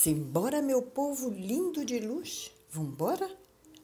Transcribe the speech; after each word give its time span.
Simbora, 0.00 0.62
meu 0.62 0.80
povo 0.80 1.28
lindo 1.28 1.84
de 1.84 1.98
luz, 1.98 2.52
vambora? 2.70 3.28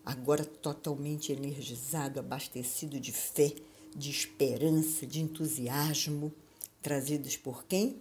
Agora 0.04 0.44
totalmente 0.44 1.32
energizado, 1.32 2.20
abastecido 2.20 3.00
de 3.00 3.10
fé, 3.10 3.52
de 3.96 4.12
esperança, 4.12 5.04
de 5.08 5.20
entusiasmo, 5.20 6.32
trazidos 6.80 7.36
por 7.36 7.64
quem? 7.64 8.00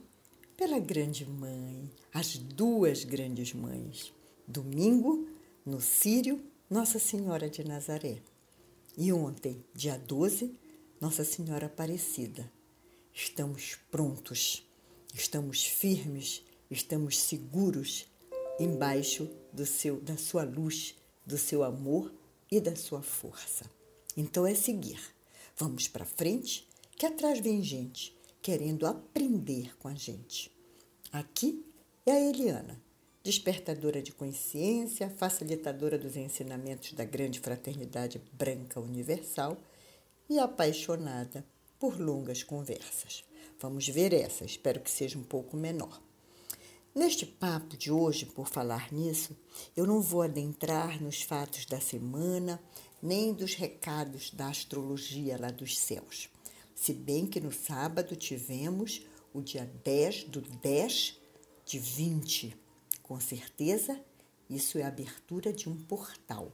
Pela 0.56 0.78
Grande 0.78 1.26
Mãe, 1.26 1.90
as 2.14 2.38
duas 2.38 3.04
grandes 3.04 3.52
mães. 3.52 4.14
Domingo, 4.48 5.28
no 5.66 5.82
Sírio, 5.82 6.40
Nossa 6.70 7.00
Senhora 7.00 7.50
de 7.50 7.64
Nazaré. 7.64 8.22
E 8.96 9.12
ontem, 9.12 9.66
dia 9.74 9.98
12, 9.98 10.54
Nossa 11.02 11.24
Senhora 11.24 11.66
Aparecida. 11.66 12.48
Estamos 13.12 13.76
prontos, 13.90 14.64
estamos 15.16 15.66
firmes 15.66 16.44
estamos 16.74 17.18
seguros 17.18 18.06
embaixo 18.60 19.30
do 19.52 19.66
seu, 19.66 20.02
da 20.02 20.18
sua 20.18 20.44
luz, 20.44 20.96
do 21.26 21.38
seu 21.38 21.64
amor 21.64 22.14
e 22.52 22.60
da 22.60 22.76
sua 22.76 23.02
força. 23.02 23.66
Então 24.18 24.46
é 24.46 24.54
seguir. 24.54 25.00
Vamos 25.56 25.88
para 25.88 26.06
frente, 26.06 26.68
que 26.98 27.06
atrás 27.06 27.40
vem 27.40 27.64
gente 27.64 28.16
querendo 28.42 28.86
aprender 28.86 29.76
com 29.78 29.88
a 29.88 29.94
gente. 29.94 30.52
Aqui 31.12 31.66
é 32.06 32.12
a 32.12 32.20
Eliana, 32.20 32.82
despertadora 33.24 34.02
de 34.02 34.12
consciência, 34.12 35.10
facilitadora 35.10 35.98
dos 35.98 36.18
ensinamentos 36.18 36.92
da 36.94 37.06
grande 37.06 37.40
fraternidade 37.40 38.22
branca 38.34 38.80
universal 38.80 39.58
e 40.30 40.40
apaixonada 40.40 41.46
por 41.80 42.00
longas 42.00 42.44
conversas. 42.44 43.24
Vamos 43.60 43.88
ver 43.88 44.14
essa, 44.14 44.44
espero 44.44 44.82
que 44.82 44.92
seja 44.92 45.18
um 45.18 45.24
pouco 45.24 45.56
menor. 45.56 46.02
Neste 46.96 47.26
papo 47.26 47.76
de 47.76 47.92
hoje, 47.92 48.24
por 48.24 48.48
falar 48.48 48.94
nisso, 48.94 49.36
eu 49.76 49.88
não 49.88 50.00
vou 50.00 50.22
adentrar 50.22 51.02
nos 51.02 51.24
fatos 51.24 51.66
da 51.66 51.82
semana, 51.82 52.62
nem 53.02 53.34
dos 53.34 53.56
recados 53.56 54.30
da 54.30 54.48
astrologia 54.48 55.36
lá 55.40 55.50
dos 55.50 55.80
céus. 55.80 56.30
Se 56.76 56.94
bem 56.94 57.26
que 57.26 57.42
no 57.42 57.52
sábado 57.52 58.16
tivemos 58.16 59.08
o 59.34 59.42
dia 59.42 59.66
10 59.84 60.26
do 60.26 60.40
10 60.40 61.20
de 61.66 61.80
20. 61.80 62.56
Com 63.02 63.20
certeza, 63.20 64.00
isso 64.48 64.78
é 64.78 64.84
a 64.84 64.90
abertura 64.90 65.52
de 65.52 65.68
um 65.68 65.76
portal. 65.76 66.52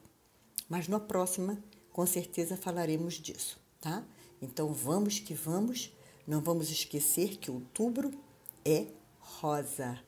Mas 0.69 0.87
na 0.87 1.01
próxima, 1.01 1.61
com 1.91 2.05
certeza 2.05 2.55
falaremos 2.55 3.15
disso, 3.15 3.59
tá? 3.81 4.07
Então 4.41 4.71
vamos 4.71 5.19
que 5.19 5.33
vamos, 5.33 5.91
não 6.25 6.39
vamos 6.39 6.71
esquecer 6.71 7.35
que 7.35 7.51
outubro 7.51 8.09
é 8.63 8.87
rosa 9.19 9.99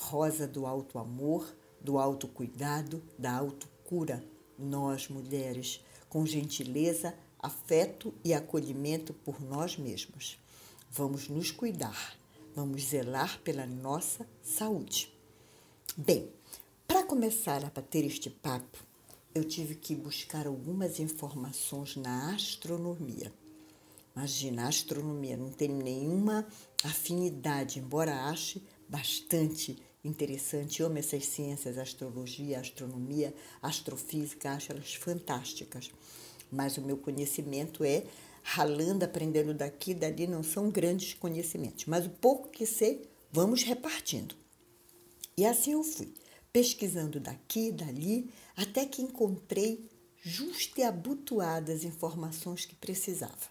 rosa 0.00 0.48
do 0.48 0.66
alto 0.66 0.98
amor, 0.98 1.54
do 1.80 1.98
alto 1.98 2.26
cuidado, 2.26 3.02
da 3.18 3.32
autocura. 3.32 4.24
Nós, 4.58 5.08
mulheres, 5.08 5.84
com 6.08 6.26
gentileza, 6.26 7.14
afeto 7.38 8.12
e 8.24 8.34
acolhimento 8.34 9.12
por 9.12 9.40
nós 9.40 9.76
mesmos. 9.76 10.38
Vamos 10.90 11.28
nos 11.28 11.50
cuidar, 11.50 12.16
vamos 12.54 12.82
zelar 12.84 13.40
pela 13.42 13.66
nossa 13.66 14.26
saúde. 14.42 15.12
Bem, 15.96 16.30
para 16.86 17.04
começar 17.04 17.64
a 17.64 17.70
bater 17.70 18.04
este 18.04 18.28
papo, 18.28 18.78
eu 19.34 19.44
tive 19.44 19.74
que 19.74 19.94
buscar 19.94 20.46
algumas 20.46 20.98
informações 20.98 21.96
na 21.96 22.34
astronomia. 22.34 23.32
Imagina, 24.16 24.64
a 24.64 24.68
astronomia 24.68 25.36
não 25.36 25.50
tem 25.50 25.68
nenhuma 25.68 26.46
afinidade, 26.82 27.78
embora 27.78 28.24
ache 28.28 28.62
bastante 28.88 29.80
interessante. 30.04 30.82
amo 30.82 30.98
essas 30.98 31.26
ciências, 31.26 31.78
astrologia, 31.78 32.60
astronomia, 32.60 33.34
astrofísica, 33.62 34.52
acho 34.52 34.72
elas 34.72 34.94
fantásticas. 34.94 35.90
Mas 36.50 36.76
o 36.76 36.82
meu 36.82 36.96
conhecimento 36.96 37.84
é 37.84 38.04
ralando, 38.42 39.04
aprendendo 39.04 39.54
daqui 39.54 39.94
dali, 39.94 40.26
não 40.26 40.42
são 40.42 40.70
grandes 40.70 41.14
conhecimentos. 41.14 41.84
Mas 41.86 42.06
o 42.06 42.10
pouco 42.10 42.48
que 42.48 42.66
sei, 42.66 43.08
vamos 43.30 43.62
repartindo. 43.62 44.34
E 45.36 45.46
assim 45.46 45.72
eu 45.72 45.82
fui, 45.82 46.12
pesquisando 46.52 47.20
daqui 47.20 47.70
dali, 47.70 48.30
até 48.56 48.84
que 48.84 49.02
encontrei 49.02 49.88
justo 50.22 50.78
e 50.78 50.82
abotoadas 50.82 51.84
informações 51.84 52.64
que 52.64 52.74
precisava. 52.74 53.48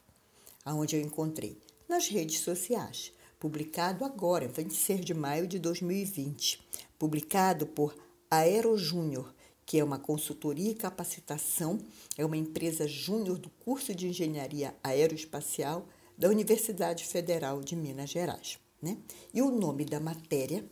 Aonde 0.64 0.96
eu 0.96 1.02
encontrei? 1.02 1.58
Nas 1.88 2.08
redes 2.08 2.42
sociais 2.42 3.12
publicado 3.40 4.04
agora, 4.04 4.48
26 4.48 5.06
de 5.06 5.14
maio 5.14 5.48
de 5.48 5.58
2020, 5.58 6.60
publicado 7.00 7.66
por 7.66 7.96
Aero 8.30 8.78
Júnior, 8.78 9.34
que 9.66 9.80
é 9.80 9.84
uma 9.84 9.98
consultoria 9.98 10.72
e 10.72 10.76
capacitação, 10.76 11.80
é 12.18 12.26
uma 12.26 12.36
empresa 12.36 12.88
júnior 12.88 13.38
do 13.38 13.50
curso 13.52 13.96
de 13.96 14.08
Engenharia 14.08 14.76
Aeroespacial 14.84 15.88
da 16.18 16.28
Universidade 16.28 17.06
Federal 17.06 17.62
de 17.62 17.76
Minas 17.76 18.10
Gerais. 18.10 18.60
Né? 18.82 18.98
E 19.34 19.42
o 19.42 19.52
nome 19.52 19.86
da 19.86 20.00
matéria 20.00 20.66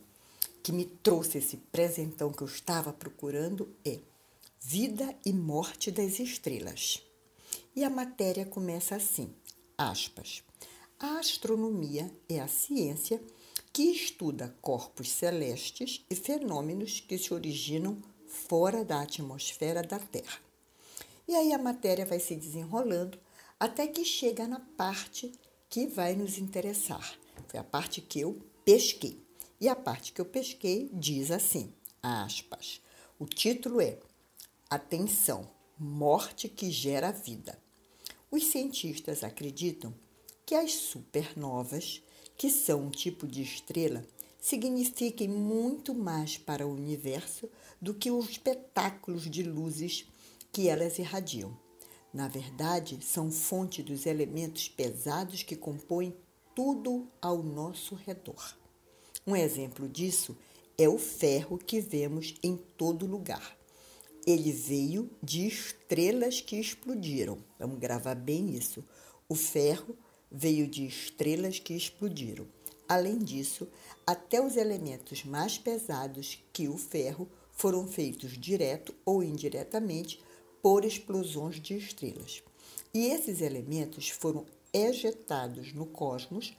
que 0.62 0.72
me 0.72 0.84
trouxe 0.84 1.38
esse 1.38 1.56
presentão 1.56 2.30
que 2.30 2.42
eu 2.42 2.46
estava 2.46 2.92
procurando 2.92 3.74
é 3.84 4.00
Vida 4.60 5.14
e 5.24 5.32
Morte 5.32 5.90
das 5.90 6.18
Estrelas. 6.18 7.02
E 7.74 7.84
a 7.84 7.88
matéria 7.88 8.44
começa 8.44 8.96
assim, 8.96 9.32
aspas. 9.78 10.42
A 11.00 11.20
astronomia 11.20 12.10
é 12.28 12.40
a 12.40 12.48
ciência 12.48 13.22
que 13.72 13.84
estuda 13.84 14.52
corpos 14.60 15.08
celestes 15.08 16.04
e 16.10 16.16
fenômenos 16.16 16.98
que 16.98 17.16
se 17.16 17.32
originam 17.32 18.02
fora 18.26 18.84
da 18.84 19.02
atmosfera 19.02 19.80
da 19.80 20.00
Terra. 20.00 20.40
E 21.28 21.36
aí 21.36 21.52
a 21.52 21.58
matéria 21.58 22.04
vai 22.04 22.18
se 22.18 22.34
desenrolando 22.34 23.16
até 23.60 23.86
que 23.86 24.04
chega 24.04 24.48
na 24.48 24.58
parte 24.58 25.30
que 25.70 25.86
vai 25.86 26.16
nos 26.16 26.36
interessar. 26.36 27.16
Foi 27.46 27.60
a 27.60 27.64
parte 27.64 28.00
que 28.00 28.18
eu 28.18 28.36
pesquei. 28.64 29.24
E 29.60 29.68
a 29.68 29.76
parte 29.76 30.12
que 30.12 30.20
eu 30.20 30.26
pesquei 30.26 30.90
diz 30.92 31.30
assim, 31.30 31.72
aspas, 32.02 32.80
o 33.20 33.24
título 33.24 33.80
é 33.80 34.00
Atenção, 34.68 35.48
morte 35.78 36.48
que 36.48 36.72
gera 36.72 37.12
vida. 37.12 37.56
Os 38.32 38.46
cientistas 38.46 39.22
acreditam 39.22 39.94
que 40.48 40.54
as 40.54 40.72
supernovas, 40.72 42.02
que 42.34 42.48
são 42.48 42.86
um 42.86 42.90
tipo 42.90 43.26
de 43.26 43.42
estrela, 43.42 44.02
signifiquem 44.40 45.28
muito 45.28 45.92
mais 45.94 46.38
para 46.38 46.66
o 46.66 46.72
universo 46.72 47.50
do 47.78 47.92
que 47.92 48.10
os 48.10 48.30
espetáculos 48.30 49.28
de 49.30 49.42
luzes 49.42 50.06
que 50.50 50.66
elas 50.66 50.98
irradiam. 50.98 51.54
Na 52.14 52.28
verdade, 52.28 52.98
são 53.04 53.30
fonte 53.30 53.82
dos 53.82 54.06
elementos 54.06 54.68
pesados 54.68 55.42
que 55.42 55.54
compõem 55.54 56.16
tudo 56.54 57.06
ao 57.20 57.42
nosso 57.42 57.94
redor. 57.94 58.56
Um 59.26 59.36
exemplo 59.36 59.86
disso 59.86 60.34
é 60.78 60.88
o 60.88 60.98
ferro 60.98 61.58
que 61.58 61.78
vemos 61.78 62.34
em 62.42 62.56
todo 62.56 63.04
lugar. 63.04 63.54
Ele 64.26 64.50
veio 64.50 65.10
de 65.22 65.46
estrelas 65.46 66.40
que 66.40 66.56
explodiram. 66.56 67.36
Vamos 67.58 67.78
gravar 67.78 68.14
bem 68.14 68.54
isso. 68.54 68.82
O 69.28 69.34
ferro 69.34 69.94
veio 70.30 70.66
de 70.66 70.86
estrelas 70.86 71.58
que 71.58 71.74
explodiram. 71.74 72.46
Além 72.88 73.18
disso, 73.18 73.68
até 74.06 74.40
os 74.40 74.56
elementos 74.56 75.24
mais 75.24 75.58
pesados 75.58 76.42
que 76.52 76.68
o 76.68 76.78
ferro 76.78 77.28
foram 77.52 77.86
feitos 77.86 78.38
direto 78.38 78.94
ou 79.04 79.22
indiretamente 79.22 80.22
por 80.62 80.84
explosões 80.84 81.60
de 81.60 81.76
estrelas. 81.76 82.42
E 82.94 83.06
esses 83.06 83.40
elementos 83.40 84.08
foram 84.08 84.46
ejetados 84.72 85.72
no 85.72 85.86
cosmos 85.86 86.56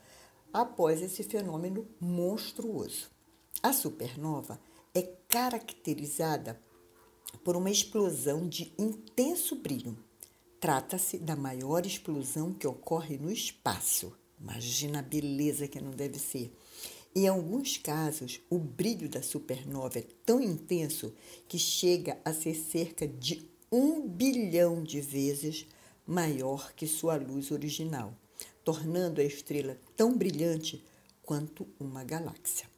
após 0.52 1.00
esse 1.00 1.22
fenômeno 1.22 1.86
monstruoso. 2.00 3.10
A 3.62 3.72
supernova 3.72 4.60
é 4.94 5.02
caracterizada 5.28 6.60
por 7.44 7.56
uma 7.56 7.70
explosão 7.70 8.48
de 8.48 8.72
intenso 8.78 9.56
brilho 9.56 9.96
Trata-se 10.60 11.16
da 11.16 11.34
maior 11.34 11.86
explosão 11.86 12.52
que 12.52 12.66
ocorre 12.66 13.16
no 13.16 13.32
espaço. 13.32 14.12
Imagina 14.38 14.98
a 14.98 15.02
beleza 15.02 15.66
que 15.66 15.80
não 15.80 15.90
deve 15.90 16.18
ser. 16.18 16.54
Em 17.16 17.26
alguns 17.26 17.78
casos, 17.78 18.42
o 18.50 18.58
brilho 18.58 19.08
da 19.08 19.22
supernova 19.22 19.98
é 19.98 20.06
tão 20.26 20.38
intenso 20.38 21.14
que 21.48 21.58
chega 21.58 22.20
a 22.26 22.34
ser 22.34 22.54
cerca 22.54 23.08
de 23.08 23.48
um 23.72 24.06
bilhão 24.06 24.84
de 24.84 25.00
vezes 25.00 25.66
maior 26.06 26.74
que 26.74 26.86
sua 26.86 27.16
luz 27.16 27.50
original, 27.50 28.14
tornando 28.62 29.22
a 29.22 29.24
estrela 29.24 29.80
tão 29.96 30.14
brilhante 30.14 30.84
quanto 31.22 31.66
uma 31.80 32.04
galáxia. 32.04 32.69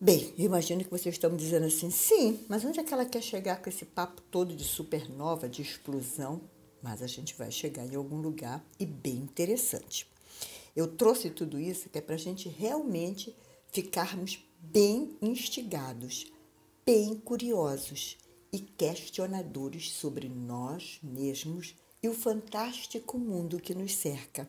Bem, 0.00 0.32
eu 0.38 0.44
imagino 0.44 0.84
que 0.84 0.90
vocês 0.92 1.16
estão 1.16 1.28
me 1.28 1.36
dizendo 1.36 1.66
assim, 1.66 1.90
sim, 1.90 2.46
mas 2.48 2.64
onde 2.64 2.78
é 2.78 2.84
que 2.84 2.94
ela 2.94 3.04
quer 3.04 3.20
chegar 3.20 3.60
com 3.60 3.68
esse 3.68 3.84
papo 3.84 4.22
todo 4.30 4.54
de 4.54 4.62
supernova, 4.62 5.48
de 5.48 5.60
explosão? 5.60 6.40
Mas 6.80 7.02
a 7.02 7.08
gente 7.08 7.34
vai 7.34 7.50
chegar 7.50 7.84
em 7.84 7.96
algum 7.96 8.20
lugar 8.20 8.64
e 8.78 8.86
bem 8.86 9.16
interessante. 9.16 10.08
Eu 10.76 10.86
trouxe 10.86 11.30
tudo 11.30 11.58
isso 11.58 11.88
que 11.88 11.98
é 11.98 12.00
para 12.00 12.14
a 12.14 12.18
gente 12.18 12.48
realmente 12.48 13.34
ficarmos 13.72 14.38
bem 14.60 15.16
instigados, 15.20 16.30
bem 16.86 17.16
curiosos 17.16 18.16
e 18.52 18.60
questionadores 18.60 19.90
sobre 19.90 20.28
nós 20.28 21.00
mesmos 21.02 21.74
e 22.00 22.08
o 22.08 22.14
fantástico 22.14 23.18
mundo 23.18 23.58
que 23.58 23.74
nos 23.74 23.96
cerca, 23.96 24.48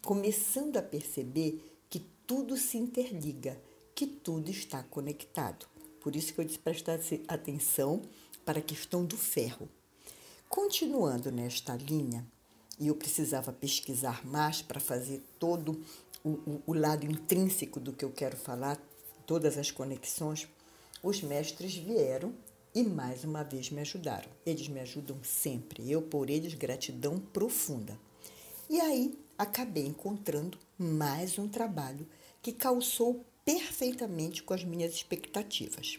começando 0.00 0.78
a 0.78 0.82
perceber 0.82 1.62
que 1.90 2.00
tudo 2.26 2.56
se 2.56 2.78
interliga, 2.78 3.60
que 3.98 4.06
tudo 4.06 4.48
está 4.48 4.80
conectado. 4.84 5.66
Por 6.00 6.14
isso 6.14 6.32
que 6.32 6.40
eu 6.40 6.44
disse 6.44 6.60
prestar 6.60 7.00
atenção 7.26 8.00
para 8.44 8.60
a 8.60 8.62
questão 8.62 9.04
do 9.04 9.16
ferro. 9.16 9.68
Continuando 10.48 11.32
nesta 11.32 11.74
linha, 11.74 12.24
e 12.78 12.86
eu 12.86 12.94
precisava 12.94 13.52
pesquisar 13.52 14.24
mais 14.24 14.62
para 14.62 14.78
fazer 14.78 15.20
todo 15.36 15.84
o, 16.22 16.28
o, 16.28 16.62
o 16.68 16.74
lado 16.74 17.06
intrínseco 17.06 17.80
do 17.80 17.92
que 17.92 18.04
eu 18.04 18.12
quero 18.12 18.36
falar, 18.36 18.80
todas 19.26 19.58
as 19.58 19.72
conexões, 19.72 20.46
os 21.02 21.20
mestres 21.20 21.74
vieram 21.74 22.32
e 22.72 22.84
mais 22.84 23.24
uma 23.24 23.42
vez 23.42 23.68
me 23.68 23.80
ajudaram. 23.80 24.30
Eles 24.46 24.68
me 24.68 24.78
ajudam 24.78 25.18
sempre, 25.24 25.90
eu 25.90 26.02
por 26.02 26.30
eles 26.30 26.54
gratidão 26.54 27.18
profunda. 27.18 27.98
E 28.70 28.80
aí 28.80 29.18
acabei 29.36 29.86
encontrando 29.88 30.56
mais 30.78 31.36
um 31.36 31.48
trabalho 31.48 32.06
que 32.40 32.52
calçou 32.52 33.26
perfeitamente 33.48 34.42
com 34.42 34.52
as 34.52 34.62
minhas 34.62 34.92
expectativas. 34.92 35.98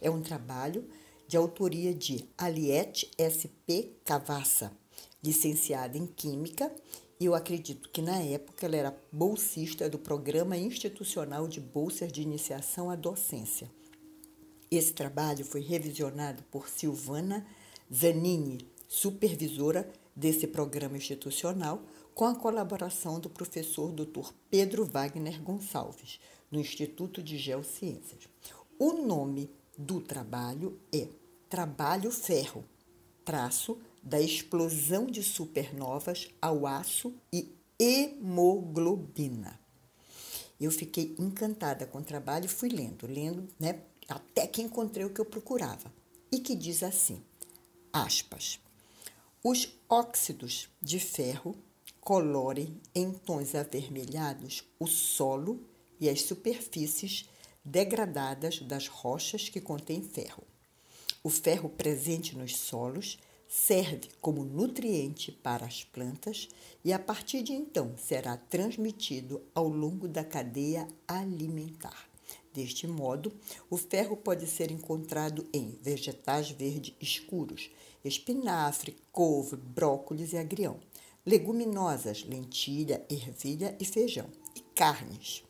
É 0.00 0.10
um 0.10 0.20
trabalho 0.20 0.84
de 1.28 1.36
autoria 1.36 1.94
de 1.94 2.28
Aliette 2.36 3.08
S.P. 3.16 3.92
Cavassa, 4.04 4.76
licenciada 5.22 5.96
em 5.96 6.08
Química, 6.08 6.74
e 7.20 7.26
eu 7.26 7.36
acredito 7.36 7.88
que 7.90 8.02
na 8.02 8.20
época 8.20 8.66
ela 8.66 8.74
era 8.74 9.02
bolsista 9.12 9.88
do 9.88 9.96
Programa 9.96 10.56
Institucional 10.56 11.46
de 11.46 11.60
Bolsas 11.60 12.10
de 12.10 12.20
Iniciação 12.20 12.90
à 12.90 12.96
Docência. 12.96 13.70
Esse 14.68 14.92
trabalho 14.92 15.44
foi 15.44 15.60
revisionado 15.60 16.42
por 16.50 16.68
Silvana 16.68 17.46
Zanini, 17.94 18.68
supervisora 18.88 19.88
desse 20.16 20.48
programa 20.48 20.96
institucional, 20.96 21.80
com 22.12 22.24
a 22.24 22.34
colaboração 22.34 23.20
do 23.20 23.30
professor 23.30 23.92
Dr. 23.92 24.32
Pedro 24.50 24.84
Wagner 24.84 25.40
Gonçalves, 25.40 26.18
do 26.50 26.58
Instituto 26.58 27.22
de 27.22 27.36
Geociências. 27.36 28.28
O 28.78 28.92
nome 28.92 29.50
do 29.76 30.00
trabalho 30.00 30.80
é 30.92 31.08
Trabalho 31.48 32.10
Ferro, 32.10 32.64
traço 33.24 33.78
da 34.02 34.20
explosão 34.20 35.06
de 35.06 35.22
supernovas 35.22 36.28
ao 36.40 36.66
aço 36.66 37.14
e 37.32 37.54
hemoglobina. 37.78 39.58
Eu 40.60 40.70
fiquei 40.70 41.14
encantada 41.18 41.86
com 41.86 41.98
o 41.98 42.04
trabalho 42.04 42.46
e 42.46 42.48
fui 42.48 42.68
lendo, 42.68 43.06
lendo, 43.06 43.46
né, 43.58 43.82
até 44.08 44.46
que 44.46 44.62
encontrei 44.62 45.04
o 45.04 45.10
que 45.10 45.20
eu 45.20 45.24
procurava. 45.24 45.92
E 46.30 46.40
que 46.40 46.54
diz 46.54 46.82
assim: 46.82 47.22
aspas. 47.92 48.60
Os 49.42 49.68
óxidos 49.88 50.68
de 50.82 50.98
ferro 50.98 51.54
colorem 52.00 52.80
em 52.94 53.12
tons 53.12 53.54
avermelhados 53.54 54.64
o 54.78 54.86
solo 54.86 55.60
e 56.00 56.08
as 56.08 56.22
superfícies 56.22 57.28
degradadas 57.64 58.60
das 58.60 58.88
rochas 58.88 59.48
que 59.48 59.60
contêm 59.60 60.02
ferro. 60.02 60.42
O 61.22 61.30
ferro 61.30 61.68
presente 61.68 62.36
nos 62.36 62.56
solos 62.56 63.18
serve 63.48 64.08
como 64.20 64.44
nutriente 64.44 65.32
para 65.32 65.64
as 65.64 65.82
plantas 65.82 66.48
e 66.84 66.92
a 66.92 66.98
partir 66.98 67.42
de 67.42 67.52
então 67.52 67.94
será 67.96 68.36
transmitido 68.36 69.42
ao 69.54 69.68
longo 69.68 70.06
da 70.06 70.22
cadeia 70.22 70.86
alimentar. 71.06 72.08
Deste 72.52 72.86
modo, 72.86 73.32
o 73.70 73.76
ferro 73.76 74.16
pode 74.16 74.46
ser 74.46 74.70
encontrado 74.70 75.46
em 75.52 75.78
vegetais 75.82 76.50
verdes 76.50 76.94
escuros, 77.00 77.70
espinafre, 78.04 78.96
couve, 79.12 79.56
brócolis 79.56 80.32
e 80.32 80.38
agrião, 80.38 80.78
leguminosas, 81.24 82.24
lentilha, 82.24 83.04
ervilha 83.08 83.76
e 83.80 83.84
feijão, 83.84 84.28
e 84.54 84.60
carnes. 84.74 85.47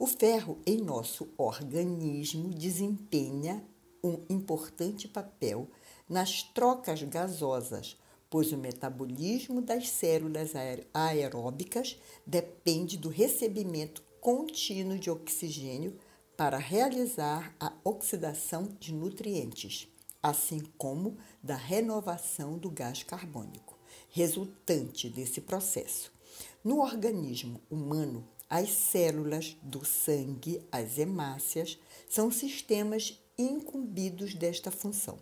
O 0.00 0.06
ferro 0.06 0.58
em 0.64 0.78
nosso 0.78 1.28
organismo 1.36 2.48
desempenha 2.48 3.62
um 4.02 4.24
importante 4.30 5.06
papel 5.06 5.68
nas 6.08 6.42
trocas 6.42 7.02
gasosas, 7.02 7.98
pois 8.30 8.50
o 8.50 8.56
metabolismo 8.56 9.60
das 9.60 9.90
células 9.90 10.52
aeróbicas 10.94 11.98
depende 12.26 12.96
do 12.96 13.10
recebimento 13.10 14.02
contínuo 14.22 14.98
de 14.98 15.10
oxigênio 15.10 15.94
para 16.34 16.56
realizar 16.56 17.54
a 17.60 17.70
oxidação 17.84 18.74
de 18.80 18.94
nutrientes, 18.94 19.86
assim 20.22 20.60
como 20.78 21.18
da 21.42 21.56
renovação 21.56 22.56
do 22.56 22.70
gás 22.70 23.02
carbônico, 23.02 23.78
resultante 24.08 25.10
desse 25.10 25.42
processo. 25.42 26.10
No 26.64 26.80
organismo 26.80 27.60
humano, 27.70 28.26
as 28.50 28.70
células 28.70 29.56
do 29.62 29.84
sangue, 29.84 30.60
as 30.72 30.98
hemácias, 30.98 31.78
são 32.08 32.32
sistemas 32.32 33.22
incumbidos 33.38 34.34
desta 34.34 34.72
função. 34.72 35.16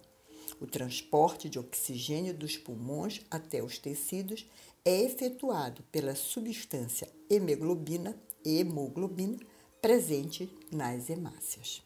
O 0.59 0.67
transporte 0.67 1.49
de 1.49 1.59
oxigênio 1.59 2.33
dos 2.33 2.57
pulmões 2.57 3.21
até 3.31 3.63
os 3.63 3.79
tecidos 3.79 4.47
é 4.83 5.03
efetuado 5.03 5.83
pela 5.93 6.17
substância 6.17 7.07
hemoglobina, 7.29 8.19
hemoglobina 8.43 9.39
presente 9.83 10.51
nas 10.73 11.11
hemácias. 11.11 11.83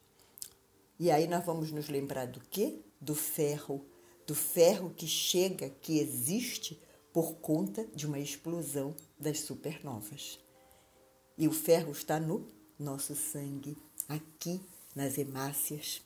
E 0.99 1.11
aí 1.11 1.27
nós 1.27 1.45
vamos 1.45 1.73
nos 1.73 1.89
lembrar 1.89 2.27
do 2.27 2.41
quê? 2.41 2.79
Do 3.01 3.17
ferro, 3.17 3.85
do 4.25 4.35
ferro 4.35 4.95
que 4.97 5.09
chega, 5.09 5.69
que 5.69 5.99
existe 5.99 6.81
por 7.13 7.35
conta 7.35 7.85
de 7.95 8.07
uma 8.07 8.21
explosão 8.21 8.95
das 9.19 9.41
supernovas. 9.41 10.39
E 11.37 11.49
o 11.49 11.53
ferro 11.53 11.93
está 11.93 12.21
no 12.21 12.47
nosso 12.79 13.15
sangue, 13.15 13.77
aqui 14.09 14.61
nas 14.95 15.17
hemácias 15.19 16.03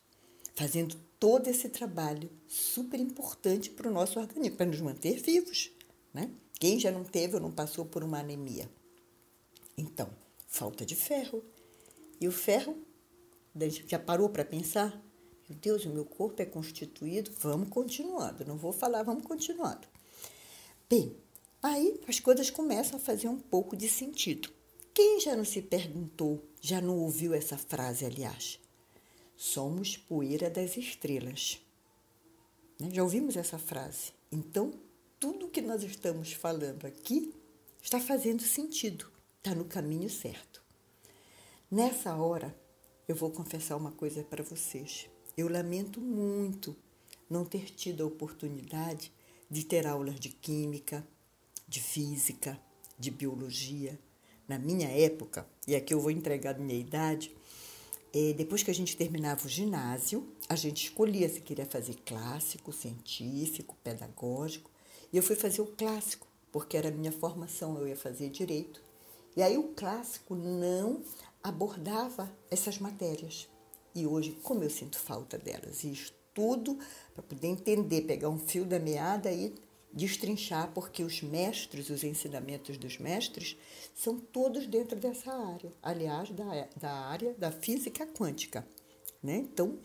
fazendo 0.56 0.96
todo 1.20 1.49
esse 1.49 1.69
trabalho 1.69 2.31
super 2.49 2.99
importante 2.99 3.70
para 3.70 3.88
o 3.88 3.93
nosso 3.93 4.19
organismo, 4.19 4.56
para 4.56 4.67
nos 4.67 4.81
manter 4.81 5.20
vivos. 5.20 5.70
Né? 6.12 6.31
Quem 6.58 6.81
já 6.81 6.90
não 6.90 7.05
teve 7.05 7.34
ou 7.34 7.40
não 7.40 7.52
passou 7.52 7.84
por 7.84 8.02
uma 8.02 8.19
anemia? 8.19 8.69
Então, 9.76 10.08
falta 10.49 10.85
de 10.85 10.97
ferro. 10.97 11.45
E 12.18 12.26
o 12.26 12.33
ferro, 12.33 12.76
já 13.87 13.99
parou 13.99 14.30
para 14.30 14.45
pensar? 14.45 14.90
Meu 15.47 15.59
Deus, 15.59 15.85
o 15.85 15.90
meu 15.90 16.06
corpo 16.06 16.40
é 16.40 16.47
constituído. 16.47 17.30
Vamos 17.38 17.68
continuando. 17.68 18.47
Não 18.47 18.56
vou 18.56 18.73
falar, 18.73 19.02
vamos 19.02 19.25
continuando. 19.25 19.87
Bem, 20.88 21.14
aí 21.62 22.00
as 22.09 22.18
coisas 22.18 22.49
começam 22.49 22.97
a 22.97 23.00
fazer 23.00 23.28
um 23.28 23.38
pouco 23.38 23.76
de 23.76 23.88
sentido. 23.88 24.49
Quem 24.97 25.21
já 25.21 25.37
não 25.37 25.45
se 25.45 25.61
perguntou, 25.61 26.43
já 26.59 26.81
não 26.81 26.97
ouviu 26.97 27.35
essa 27.35 27.59
frase, 27.59 28.07
aliás? 28.07 28.59
Somos 29.37 29.99
poeira 29.99 30.49
das 30.49 30.79
estrelas. 30.79 31.61
Né? 32.81 32.88
Já 32.91 33.03
ouvimos 33.03 33.37
essa 33.37 33.59
frase? 33.59 34.15
Então, 34.33 34.73
tudo 35.21 35.50
que 35.50 35.61
nós 35.61 35.83
estamos 35.83 36.33
falando 36.33 36.87
aqui 36.87 37.35
está 37.83 38.00
fazendo 38.00 38.41
sentido, 38.41 39.12
está 39.37 39.55
no 39.55 39.67
caminho 39.67 40.09
certo. 40.09 40.62
Nessa 41.71 42.17
hora, 42.17 42.59
eu 43.07 43.15
vou 43.15 43.31
confessar 43.31 43.76
uma 43.76 43.93
coisa 43.93 44.25
para 44.25 44.43
vocês. 44.43 45.11
Eu 45.37 45.50
lamento 45.50 46.00
muito 46.00 46.75
não 47.29 47.45
ter 47.45 47.67
tido 47.67 48.03
a 48.03 48.07
oportunidade 48.07 49.12
de 49.50 49.62
ter 49.62 49.87
aulas 49.87 50.19
de 50.19 50.31
química, 50.31 51.07
de 51.69 51.83
física, 51.83 52.59
de 52.99 53.11
biologia. 53.11 54.00
Na 54.49 54.59
minha 54.59 54.88
época, 54.88 55.47
e 55.67 55.75
aqui 55.75 55.93
eu 55.93 56.00
vou 56.00 56.11
entregar 56.11 56.59
minha 56.59 56.79
idade, 56.79 57.35
é, 58.15 58.33
depois 58.33 58.62
que 58.62 58.71
a 58.71 58.75
gente 58.75 58.97
terminava 58.97 59.45
o 59.45 59.49
ginásio, 59.49 60.26
a 60.49 60.55
gente 60.55 60.85
escolhia 60.85 61.29
se 61.29 61.41
queria 61.41 61.67
fazer 61.67 61.97
clássico, 62.07 62.73
científico, 62.73 63.76
pedagógico. 63.83 64.71
E 65.12 65.17
eu 65.17 65.23
fui 65.23 65.37
fazer 65.37 65.61
o 65.61 65.67
clássico, 65.67 66.26
porque 66.53 66.76
era 66.76 66.88
a 66.88 66.93
minha 66.93 67.12
formação, 67.12 67.76
eu 67.76 67.88
ia 67.88 67.97
fazer 67.97 68.31
direito. 68.31 68.81
E 69.37 69.43
aí 69.43 69.59
o 69.59 69.75
clássico 69.75 70.35
não 70.35 71.03
abordava 71.43 72.33
essas 72.50 72.79
matérias. 72.79 73.49
E 73.95 74.07
hoje, 74.07 74.33
como 74.43 74.62
eu 74.62 74.71
sinto 74.71 74.99
falta 74.99 75.37
delas, 75.37 75.85
e 75.85 75.93
estudo 75.93 76.79
para 77.12 77.23
poder 77.23 77.49
entender, 77.49 78.03
pegar 78.03 78.29
um 78.29 78.38
fio 78.38 78.65
da 78.65 78.79
meada 78.79 79.31
e 79.33 79.55
destrinchar, 79.97 80.71
porque 80.75 81.03
os 81.03 81.23
mestres, 81.23 81.88
os 81.88 82.05
ensinamentos 82.05 82.76
dos 82.76 82.99
mestres, 82.99 83.57
são 83.95 84.21
todos 84.21 84.67
dentro 84.67 85.00
dessa 85.00 85.33
área, 85.33 85.73
aliás, 85.83 86.31
da, 86.31 86.69
da 86.76 86.93
área 86.93 87.35
da 87.35 87.50
física 87.50 88.07
quântica. 88.07 88.67
Né? 89.23 89.38
Então, 89.38 89.79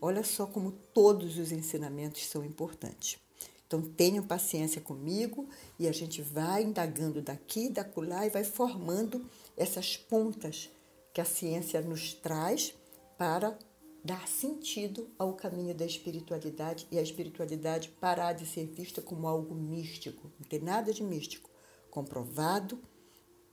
olha 0.00 0.24
só 0.24 0.46
como 0.46 0.72
todos 0.72 1.36
os 1.36 1.52
ensinamentos 1.52 2.26
são 2.26 2.42
importantes. 2.42 3.18
Então, 3.66 3.82
tenham 3.82 4.26
paciência 4.26 4.80
comigo 4.80 5.48
e 5.78 5.86
a 5.86 5.92
gente 5.92 6.22
vai 6.22 6.64
indagando 6.64 7.22
daqui, 7.22 7.68
da 7.68 7.86
lá 7.96 8.26
e 8.26 8.30
vai 8.30 8.42
formando 8.42 9.28
essas 9.56 9.96
pontas 9.96 10.70
que 11.12 11.20
a 11.20 11.24
ciência 11.24 11.80
nos 11.80 12.14
traz 12.14 12.74
para 13.16 13.56
dar 14.04 14.26
sentido 14.26 15.10
ao 15.18 15.34
caminho 15.34 15.74
da 15.74 15.84
espiritualidade 15.84 16.86
e 16.90 16.98
a 16.98 17.02
espiritualidade 17.02 17.88
parar 18.00 18.32
de 18.32 18.46
ser 18.46 18.66
vista 18.66 19.02
como 19.02 19.26
algo 19.26 19.54
místico. 19.54 20.30
Não 20.38 20.48
tem 20.48 20.60
nada 20.60 20.92
de 20.92 21.02
místico. 21.02 21.50
Comprovado, 21.90 22.78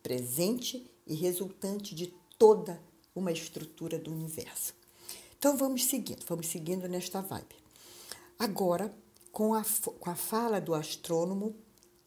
presente 0.02 0.90
e 1.06 1.16
resultante 1.16 1.94
de 1.94 2.14
toda 2.38 2.82
uma 3.14 3.32
estrutura 3.32 3.98
do 3.98 4.12
universo. 4.12 4.74
Então 5.38 5.58
vamos 5.58 5.86
seguindo, 5.86 6.24
vamos 6.28 6.48
seguindo 6.48 6.88
nesta 6.88 7.22
vibe. 7.22 7.56
Agora, 8.40 8.94
com 9.32 9.54
a, 9.54 9.64
com 10.00 10.10
a 10.10 10.16
fala 10.16 10.62
do 10.62 10.74
astrônomo 10.74 11.56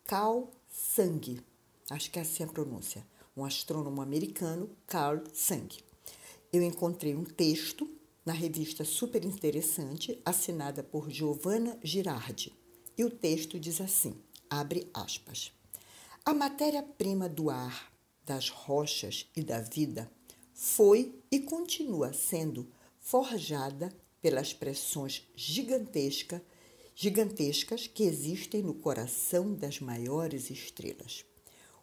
Carl 0.04 0.50
Sang, 0.68 1.40
acho 1.90 2.10
que 2.10 2.18
é 2.18 2.22
assim 2.22 2.44
a 2.44 2.46
pronúncia, 2.46 3.06
um 3.36 3.44
astrônomo 3.44 4.00
americano, 4.00 4.70
Carl 4.86 5.22
Sang. 5.32 5.68
Eu 6.52 6.62
encontrei 6.62 7.14
um 7.14 7.24
texto 7.24 7.88
na 8.30 8.34
revista 8.36 8.84
super 8.84 9.24
interessante, 9.24 10.22
assinada 10.24 10.84
por 10.84 11.10
Giovanna 11.10 11.76
Girardi. 11.82 12.56
E 12.96 13.04
o 13.04 13.10
texto 13.10 13.58
diz 13.58 13.80
assim: 13.80 14.14
abre 14.48 14.88
aspas. 14.94 15.52
A 16.24 16.32
matéria-prima 16.32 17.28
do 17.28 17.50
ar, 17.50 17.92
das 18.24 18.48
rochas 18.48 19.26
e 19.36 19.42
da 19.42 19.60
vida 19.60 20.08
foi 20.54 21.20
e 21.28 21.40
continua 21.40 22.12
sendo 22.12 22.70
forjada 23.00 23.92
pelas 24.22 24.52
pressões 24.52 25.26
gigantesca, 25.34 26.40
gigantescas 26.94 27.88
que 27.88 28.04
existem 28.04 28.62
no 28.62 28.74
coração 28.74 29.52
das 29.56 29.80
maiores 29.80 30.50
estrelas. 30.50 31.24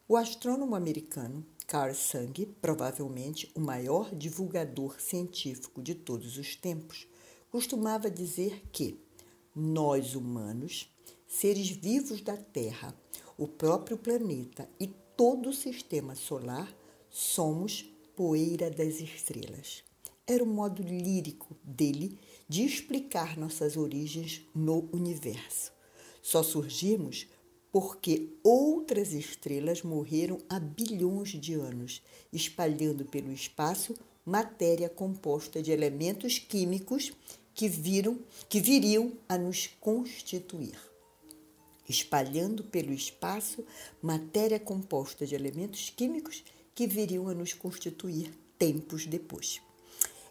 O 0.07 0.15
astrônomo 0.15 0.75
americano 0.75 1.45
Carl 1.67 1.93
Sang, 1.93 2.45
provavelmente 2.61 3.51
o 3.53 3.59
maior 3.59 4.15
divulgador 4.15 5.01
científico 5.01 5.81
de 5.81 5.93
todos 5.93 6.37
os 6.37 6.55
tempos, 6.55 7.05
costumava 7.49 8.09
dizer 8.09 8.63
que 8.71 8.97
nós 9.53 10.15
humanos, 10.15 10.89
seres 11.27 11.69
vivos 11.69 12.21
da 12.21 12.37
Terra, 12.37 12.97
o 13.37 13.49
próprio 13.49 13.97
planeta 13.97 14.69
e 14.79 14.87
todo 14.87 15.49
o 15.49 15.53
sistema 15.53 16.15
solar, 16.15 16.73
somos 17.09 17.83
poeira 18.15 18.71
das 18.71 19.01
estrelas. 19.01 19.83
Era 20.25 20.43
o 20.43 20.47
modo 20.47 20.81
lírico 20.81 21.53
dele 21.61 22.17
de 22.47 22.63
explicar 22.63 23.35
nossas 23.37 23.75
origens 23.75 24.41
no 24.55 24.87
universo. 24.93 25.73
Só 26.21 26.43
surgimos 26.43 27.27
porque 27.79 28.29
outras 28.43 29.13
estrelas 29.13 29.83
morreram 29.83 30.39
há 30.49 30.59
bilhões 30.59 31.39
de 31.39 31.53
anos, 31.53 32.01
espalhando 32.33 33.05
pelo 33.05 33.31
espaço 33.31 33.93
matéria 34.25 34.89
composta 34.89 35.61
de 35.61 35.71
elementos 35.71 36.39
químicos 36.39 37.13
que 37.53 37.69
viram 37.69 38.17
que 38.49 38.59
viriam 38.59 39.11
a 39.29 39.37
nos 39.37 39.67
constituir. 39.79 40.75
Espalhando 41.87 42.63
pelo 42.63 42.91
espaço 42.91 43.63
matéria 44.01 44.59
composta 44.59 45.23
de 45.23 45.35
elementos 45.35 45.91
químicos 45.91 46.43
que 46.73 46.87
viriam 46.87 47.27
a 47.27 47.35
nos 47.35 47.53
constituir 47.53 48.33
tempos 48.57 49.05
depois. 49.05 49.61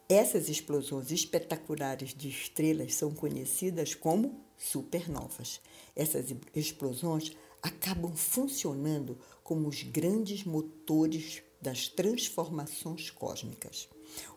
Essas 0.09 0.49
explosões 0.49 1.13
espetaculares 1.13 2.13
de 2.13 2.29
estrelas 2.29 2.97
são 2.97 3.15
conhecidas 3.15 3.95
como 3.95 4.45
supernovas. 4.59 5.61
Essas 5.95 6.35
explosões 6.55 7.33
acabam 7.63 8.15
funcionando 8.15 9.19
como 9.43 9.69
os 9.69 9.83
grandes 9.83 10.45
motores 10.45 11.43
das 11.61 11.89
transformações 11.89 13.11
cósmicas. 13.11 13.89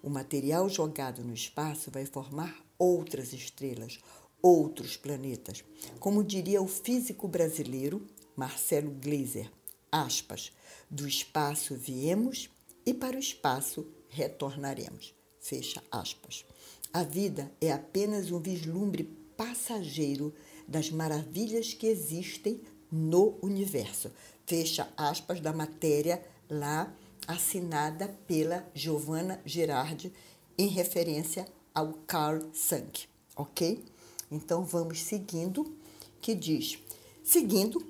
O 0.02 0.10
material 0.10 0.68
jogado 0.70 1.24
no 1.24 1.34
espaço 1.34 1.92
vai 1.92 2.06
formar 2.06 2.64
outras 2.78 3.34
estrelas, 3.34 4.00
outros 4.42 4.98
planetas. 4.98 5.64
Como 6.00 6.24
diria 6.24 6.62
o 6.62 6.68
físico 6.68 7.28
brasileiro 7.28 8.06
Marcelo 8.36 8.92
Gleiser, 8.92 9.52
aspas, 9.92 10.52
do 10.90 11.08
espaço 11.08 11.76
viemos 11.76 12.50
e 12.86 12.94
para 12.94 13.18
o 13.18 13.20
espaço 13.20 13.86
retornaremos. 14.08 15.14
Fecha 15.40 15.84
aspas. 15.92 16.46
A 16.92 17.04
vida 17.04 17.52
é 17.62 17.72
apenas 17.72 18.32
um 18.32 18.40
vislumbre 18.40 19.19
passageiro 19.40 20.34
das 20.68 20.92
maravilhas 20.92 21.74
que 21.74 21.88
existem 21.88 22.60
no 22.92 23.40
universo. 23.42 24.12
Fecha 24.46 24.92
aspas 24.98 25.40
da 25.40 25.54
matéria 25.54 26.22
lá 26.50 26.94
assinada 27.26 28.10
pela 28.28 28.70
Giovanna 28.74 29.40
Girardi 29.46 30.12
em 30.58 30.68
referência 30.68 31.48
ao 31.74 31.94
Carl 32.06 32.50
Sang, 32.54 32.92
ok? 33.34 33.86
Então 34.30 34.66
vamos 34.66 35.04
seguindo, 35.04 35.74
que 36.20 36.36
diz: 36.36 36.78
seguindo, 37.24 37.82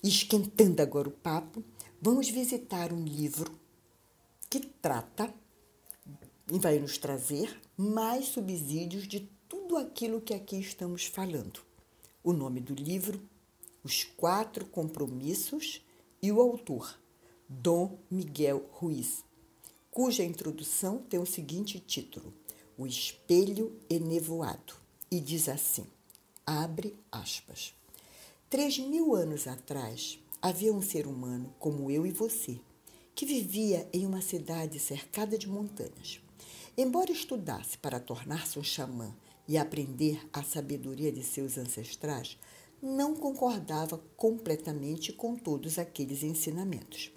esquentando 0.00 0.80
agora 0.80 1.08
o 1.08 1.12
papo, 1.12 1.64
vamos 2.00 2.28
visitar 2.28 2.92
um 2.92 3.02
livro 3.02 3.52
que 4.48 4.60
trata 4.60 5.34
e 6.52 6.56
vai 6.56 6.78
nos 6.78 6.98
trazer 6.98 7.60
mais 7.76 8.26
subsídios 8.26 9.08
de 9.08 9.33
tudo 9.74 9.86
aquilo 9.88 10.20
que 10.20 10.32
aqui 10.32 10.56
estamos 10.56 11.04
falando. 11.04 11.60
O 12.22 12.32
nome 12.32 12.60
do 12.60 12.74
livro, 12.74 13.20
Os 13.82 14.04
Quatro 14.04 14.64
Compromissos 14.66 15.82
e 16.22 16.30
o 16.30 16.40
autor, 16.40 16.96
Dom 17.48 17.98
Miguel 18.08 18.68
Ruiz, 18.70 19.24
cuja 19.90 20.22
introdução 20.22 20.98
tem 20.98 21.18
o 21.18 21.26
seguinte 21.26 21.80
título: 21.80 22.32
O 22.78 22.86
Espelho 22.86 23.76
Enevoado, 23.90 24.74
e 25.10 25.18
diz 25.18 25.48
assim: 25.48 25.84
abre 26.46 26.94
aspas. 27.10 27.74
Três 28.48 28.78
mil 28.78 29.12
anos 29.12 29.48
atrás, 29.48 30.20
havia 30.40 30.72
um 30.72 30.82
ser 30.82 31.04
humano 31.04 31.52
como 31.58 31.90
eu 31.90 32.06
e 32.06 32.12
você, 32.12 32.60
que 33.12 33.26
vivia 33.26 33.88
em 33.92 34.06
uma 34.06 34.22
cidade 34.22 34.78
cercada 34.78 35.36
de 35.36 35.48
montanhas. 35.48 36.20
Embora 36.78 37.10
estudasse 37.10 37.76
para 37.76 37.98
tornar-se 37.98 38.56
um 38.56 38.62
xamã 38.62 39.12
e 39.46 39.58
aprender 39.58 40.20
a 40.32 40.42
sabedoria 40.42 41.12
de 41.12 41.22
seus 41.22 41.58
ancestrais, 41.58 42.38
não 42.82 43.14
concordava 43.14 43.98
completamente 44.16 45.12
com 45.12 45.34
todos 45.36 45.78
aqueles 45.78 46.22
ensinamentos. 46.22 47.10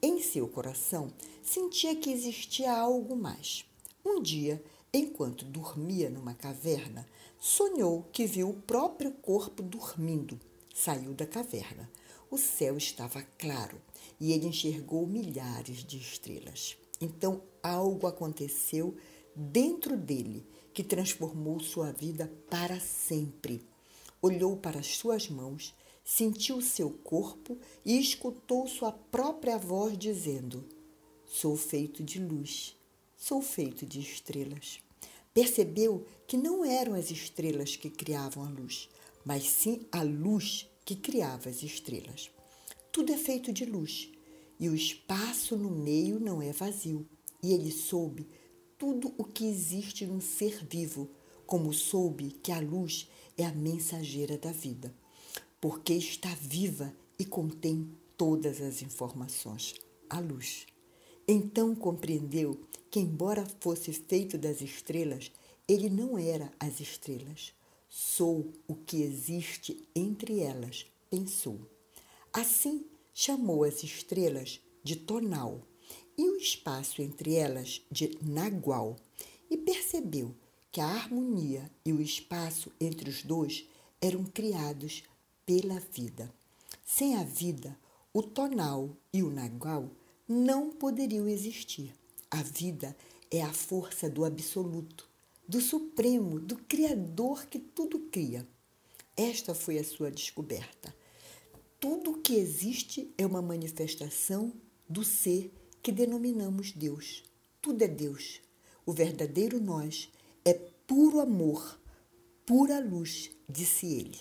Em 0.00 0.20
seu 0.20 0.48
coração, 0.48 1.12
sentia 1.42 1.94
que 1.94 2.10
existia 2.10 2.72
algo 2.72 3.14
mais. 3.14 3.64
Um 4.04 4.20
dia, 4.20 4.62
enquanto 4.92 5.44
dormia 5.44 6.10
numa 6.10 6.34
caverna, 6.34 7.06
sonhou 7.38 8.04
que 8.12 8.26
viu 8.26 8.50
o 8.50 8.60
próprio 8.62 9.12
corpo 9.12 9.62
dormindo. 9.62 10.40
Saiu 10.74 11.12
da 11.14 11.26
caverna. 11.26 11.90
O 12.30 12.38
céu 12.38 12.76
estava 12.78 13.22
claro 13.38 13.80
e 14.18 14.32
ele 14.32 14.46
enxergou 14.46 15.06
milhares 15.06 15.84
de 15.84 15.98
estrelas. 15.98 16.76
Então 17.00 17.42
algo 17.62 18.06
aconteceu 18.06 18.96
dentro 19.34 19.96
dele 19.96 20.46
que 20.72 20.82
transformou 20.82 21.60
sua 21.60 21.92
vida 21.92 22.32
para 22.48 22.80
sempre. 22.80 23.62
Olhou 24.20 24.56
para 24.56 24.80
as 24.80 24.96
suas 24.96 25.28
mãos, 25.28 25.74
sentiu 26.04 26.60
seu 26.60 26.90
corpo 26.90 27.58
e 27.84 27.98
escutou 27.98 28.66
sua 28.66 28.92
própria 28.92 29.58
voz 29.58 29.96
dizendo: 29.98 30.64
Sou 31.26 31.56
feito 31.56 32.02
de 32.02 32.18
luz, 32.20 32.76
sou 33.16 33.42
feito 33.42 33.86
de 33.86 34.00
estrelas. 34.00 34.80
Percebeu 35.34 36.06
que 36.26 36.36
não 36.36 36.64
eram 36.64 36.94
as 36.94 37.10
estrelas 37.10 37.74
que 37.74 37.88
criavam 37.88 38.44
a 38.44 38.48
luz, 38.48 38.88
mas 39.24 39.44
sim 39.44 39.86
a 39.90 40.02
luz 40.02 40.68
que 40.84 40.94
criava 40.94 41.48
as 41.48 41.62
estrelas. 41.62 42.30
Tudo 42.90 43.12
é 43.12 43.16
feito 43.16 43.52
de 43.52 43.64
luz 43.64 44.10
e 44.60 44.68
o 44.68 44.74
espaço 44.74 45.56
no 45.56 45.70
meio 45.70 46.20
não 46.20 46.42
é 46.42 46.52
vazio. 46.52 47.06
E 47.42 47.52
ele 47.52 47.72
soube 47.72 48.28
tudo 48.82 49.14
o 49.16 49.22
que 49.22 49.46
existe 49.46 50.04
num 50.04 50.20
ser 50.20 50.66
vivo, 50.68 51.08
como 51.46 51.72
soube 51.72 52.32
que 52.42 52.50
a 52.50 52.58
luz 52.58 53.08
é 53.38 53.44
a 53.44 53.52
mensageira 53.52 54.36
da 54.36 54.50
vida, 54.50 54.92
porque 55.60 55.92
está 55.92 56.34
viva 56.34 56.92
e 57.16 57.24
contém 57.24 57.88
todas 58.16 58.60
as 58.60 58.82
informações. 58.82 59.76
A 60.10 60.18
luz. 60.18 60.66
Então 61.28 61.76
compreendeu 61.76 62.60
que, 62.90 62.98
embora 62.98 63.46
fosse 63.60 63.92
feito 63.92 64.36
das 64.36 64.60
estrelas, 64.60 65.30
ele 65.68 65.88
não 65.88 66.18
era 66.18 66.52
as 66.58 66.80
estrelas. 66.80 67.52
Sou 67.88 68.52
o 68.66 68.74
que 68.74 69.00
existe 69.00 69.80
entre 69.94 70.40
elas, 70.40 70.86
pensou. 71.08 71.60
Assim, 72.32 72.84
chamou 73.14 73.62
as 73.62 73.84
estrelas 73.84 74.60
de 74.82 74.96
tonal 74.96 75.62
e 76.16 76.28
o 76.28 76.36
espaço 76.36 77.02
entre 77.02 77.34
elas 77.34 77.82
de 77.90 78.18
nagual 78.22 78.96
e 79.50 79.56
percebeu 79.56 80.34
que 80.70 80.80
a 80.80 80.86
harmonia 80.86 81.70
e 81.84 81.92
o 81.92 82.00
espaço 82.00 82.72
entre 82.80 83.10
os 83.10 83.22
dois 83.22 83.68
eram 84.00 84.24
criados 84.24 85.02
pela 85.44 85.78
vida. 85.78 86.32
Sem 86.84 87.16
a 87.16 87.22
vida, 87.22 87.78
o 88.12 88.22
tonal 88.22 88.96
e 89.12 89.22
o 89.22 89.30
nagual 89.30 89.90
não 90.26 90.70
poderiam 90.70 91.28
existir. 91.28 91.94
A 92.30 92.42
vida 92.42 92.96
é 93.30 93.42
a 93.42 93.52
força 93.52 94.08
do 94.08 94.24
absoluto, 94.24 95.08
do 95.46 95.60
supremo, 95.60 96.40
do 96.40 96.56
Criador 96.56 97.46
que 97.46 97.58
tudo 97.58 97.98
cria. 98.10 98.46
Esta 99.16 99.54
foi 99.54 99.78
a 99.78 99.84
sua 99.84 100.10
descoberta. 100.10 100.94
Tudo 101.78 102.18
que 102.18 102.34
existe 102.34 103.12
é 103.18 103.26
uma 103.26 103.42
manifestação 103.42 104.52
do 104.88 105.04
ser 105.04 105.52
que 105.82 105.90
denominamos 105.90 106.72
Deus. 106.72 107.24
Tudo 107.60 107.82
é 107.82 107.88
Deus. 107.88 108.40
O 108.86 108.92
verdadeiro 108.92 109.60
nós 109.60 110.08
é 110.44 110.54
puro 110.86 111.20
amor, 111.20 111.78
pura 112.46 112.80
luz, 112.80 113.30
disse 113.48 113.86
ele. 113.86 114.18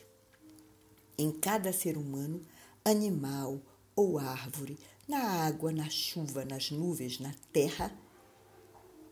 Em 1.17 1.31
cada 1.31 1.71
ser 1.71 1.97
humano, 1.97 2.41
animal 2.83 3.61
ou 3.95 4.17
árvore, 4.17 4.77
na 5.07 5.19
água, 5.19 5.71
na 5.71 5.89
chuva, 5.89 6.43
nas 6.45 6.71
nuvens, 6.71 7.19
na 7.19 7.33
terra, 7.51 7.95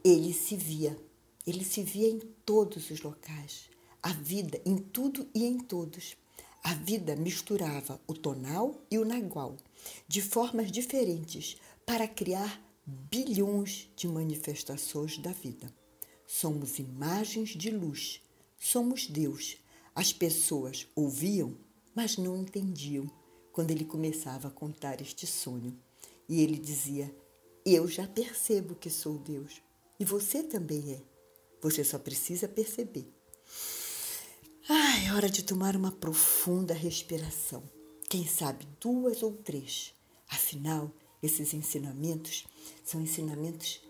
ele 0.04 0.34
se 0.34 0.56
via. 0.56 0.98
Ele 1.46 1.64
se 1.64 1.84
via 1.84 2.10
em 2.10 2.20
todos 2.46 2.90
os 2.90 3.02
locais. 3.02 3.70
A 4.02 4.14
vida 4.14 4.62
em 4.66 4.78
tudo 4.78 5.28
e 5.36 5.46
em 5.46 5.60
todos. 5.60 6.16
A 6.64 6.74
vida 6.74 7.16
misturava 7.16 8.00
o 8.06 8.14
tonal 8.14 8.82
e 8.92 8.98
o 8.98 9.06
nagual, 9.06 9.56
de 10.08 10.22
formas 10.22 10.72
diferentes, 10.72 11.58
para 11.90 12.08
criar 12.08 12.64
bilhões 12.86 13.90
de 13.96 14.08
manifestações 14.08 15.18
da 15.18 15.32
vida. 15.32 15.74
Somos 16.28 16.78
imagens 16.78 17.50
de 17.50 17.72
luz, 17.72 18.22
somos 18.60 19.08
Deus. 19.08 19.58
As 19.96 20.14
pessoas 20.14 20.86
ouviam, 20.96 21.58
mas 21.96 22.16
não 22.16 22.38
entendiam 22.38 23.10
quando 23.52 23.72
ele 23.72 23.84
começava 23.84 24.50
a 24.50 24.52
contar 24.52 25.02
este 25.02 25.26
sonho. 25.26 25.76
E 26.30 26.44
ele 26.44 26.60
dizia: 26.60 27.12
Eu 27.66 27.88
já 27.88 28.08
percebo 28.08 28.76
que 28.76 28.92
sou 28.92 29.18
Deus. 29.18 29.60
E 30.00 30.06
você 30.06 30.44
também 30.44 30.94
é. 30.94 31.02
Você 31.60 31.84
só 31.84 31.98
precisa 31.98 32.48
perceber. 32.48 33.12
Ah, 34.70 35.06
é 35.08 35.14
hora 35.14 35.28
de 35.28 35.42
tomar 35.42 35.76
uma 35.76 35.92
profunda 35.92 36.76
respiração. 36.76 37.64
Quem 38.08 38.28
sabe 38.28 38.68
duas 38.80 39.24
ou 39.24 39.34
três. 39.34 39.92
Afinal, 40.30 40.94
esses 41.22 41.54
ensinamentos 41.54 42.48
são 42.84 43.02
ensinamentos 43.02 43.82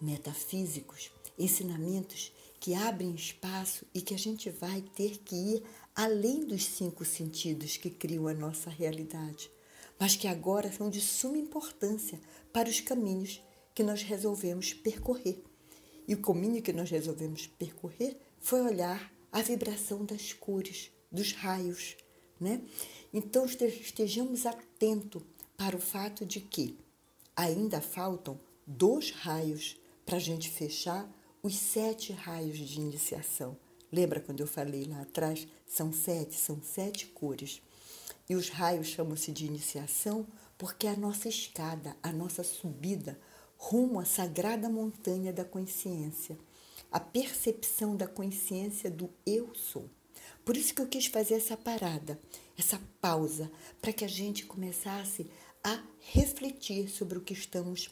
metafísicos, 0.00 1.10
ensinamentos 1.38 2.32
que 2.58 2.74
abrem 2.74 3.14
espaço 3.14 3.84
e 3.94 4.00
que 4.00 4.14
a 4.14 4.18
gente 4.18 4.50
vai 4.50 4.80
ter 4.94 5.18
que 5.18 5.34
ir 5.34 5.62
além 5.94 6.46
dos 6.46 6.64
cinco 6.64 7.04
sentidos 7.04 7.76
que 7.76 7.90
criam 7.90 8.26
a 8.26 8.34
nossa 8.34 8.70
realidade, 8.70 9.50
mas 9.98 10.16
que 10.16 10.26
agora 10.26 10.72
são 10.72 10.88
de 10.88 11.00
suma 11.00 11.38
importância 11.38 12.20
para 12.52 12.68
os 12.68 12.80
caminhos 12.80 13.42
que 13.74 13.82
nós 13.82 14.02
resolvemos 14.02 14.72
percorrer. 14.72 15.42
E 16.06 16.14
o 16.14 16.22
caminho 16.22 16.62
que 16.62 16.72
nós 16.72 16.90
resolvemos 16.90 17.46
percorrer 17.46 18.16
foi 18.40 18.60
olhar 18.60 19.12
a 19.30 19.40
vibração 19.40 20.04
das 20.04 20.32
cores, 20.32 20.90
dos 21.10 21.32
raios, 21.32 21.96
né? 22.40 22.60
Então 23.12 23.46
estejamos 23.46 24.46
atentos 24.46 25.22
para 25.62 25.76
o 25.76 25.80
fato 25.80 26.26
de 26.26 26.40
que 26.40 26.76
ainda 27.36 27.80
faltam 27.80 28.36
dois 28.66 29.12
raios 29.12 29.80
para 30.04 30.16
a 30.16 30.20
gente 30.20 30.50
fechar 30.50 31.08
os 31.40 31.54
sete 31.54 32.12
raios 32.12 32.58
de 32.58 32.80
iniciação. 32.80 33.56
Lembra 33.92 34.18
quando 34.18 34.40
eu 34.40 34.46
falei 34.48 34.86
lá 34.86 35.02
atrás? 35.02 35.46
São 35.64 35.92
sete, 35.92 36.34
são 36.34 36.60
sete 36.60 37.06
cores. 37.06 37.62
E 38.28 38.34
os 38.34 38.48
raios 38.48 38.88
chamam-se 38.88 39.30
de 39.30 39.46
iniciação 39.46 40.26
porque 40.58 40.88
é 40.88 40.90
a 40.90 40.96
nossa 40.96 41.28
escada, 41.28 41.96
a 42.02 42.12
nossa 42.12 42.42
subida 42.42 43.16
rumo 43.56 44.00
à 44.00 44.04
sagrada 44.04 44.68
montanha 44.68 45.32
da 45.32 45.44
consciência, 45.44 46.36
a 46.90 46.98
percepção 46.98 47.94
da 47.94 48.08
consciência 48.08 48.90
do 48.90 49.08
eu 49.24 49.54
sou. 49.54 49.88
Por 50.44 50.56
isso 50.56 50.74
que 50.74 50.82
eu 50.82 50.88
quis 50.88 51.06
fazer 51.06 51.34
essa 51.34 51.56
parada, 51.56 52.18
essa 52.58 52.80
pausa, 53.00 53.50
para 53.80 53.92
que 53.92 54.04
a 54.04 54.08
gente 54.08 54.44
começasse 54.44 55.30
a 55.62 55.82
refletir 55.98 56.88
sobre 56.88 57.18
o 57.18 57.20
que 57.20 57.32
estamos 57.32 57.90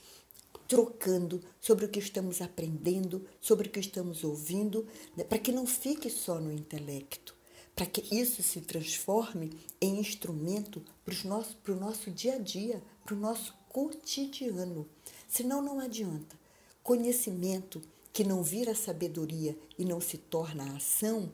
trocando, 0.67 1.43
sobre 1.61 1.85
o 1.85 1.89
que 1.89 1.99
estamos 1.99 2.41
aprendendo, 2.41 3.27
sobre 3.41 3.69
o 3.69 3.71
que 3.71 3.81
estamos 3.81 4.23
ouvindo, 4.23 4.87
né? 5.17 5.25
para 5.25 5.39
que 5.39 5.53
não 5.53 5.67
fique 5.67 6.09
só 6.09 6.39
no 6.41 6.53
intelecto, 6.53 7.35
para 7.75 7.87
que 7.87 8.03
isso 8.15 8.43
se 8.43 8.61
transforme 8.61 9.51
em 9.81 9.99
instrumento 9.99 10.83
para 11.05 11.15
o 11.15 11.29
nosso, 11.29 11.57
nosso 11.69 12.11
dia 12.11 12.35
a 12.35 12.39
dia, 12.39 12.83
para 13.05 13.15
o 13.15 13.19
nosso 13.19 13.55
cotidiano. 13.69 14.89
Senão, 15.29 15.63
não 15.63 15.81
adianta. 15.81 16.39
Conhecimento 16.83 17.81
que 18.13 18.25
não 18.25 18.43
vira 18.43 18.75
sabedoria 18.75 19.57
e 19.79 19.85
não 19.85 20.01
se 20.01 20.19
torna 20.19 20.77
ação 20.77 21.33